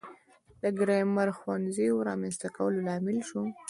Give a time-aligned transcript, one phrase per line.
[0.61, 3.41] د ګرامر ښوونځیو رامنځته کولو لامل شو.